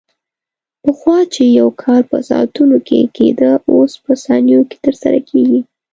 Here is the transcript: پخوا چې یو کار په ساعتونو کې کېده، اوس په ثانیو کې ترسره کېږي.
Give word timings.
پخوا 0.83 1.17
چې 1.33 1.43
یو 1.59 1.69
کار 1.83 2.01
په 2.11 2.17
ساعتونو 2.29 2.77
کې 2.87 2.99
کېده، 3.15 3.51
اوس 3.73 3.93
په 4.03 4.11
ثانیو 4.23 4.61
کې 4.69 4.77
ترسره 4.85 5.19
کېږي. 5.29 5.59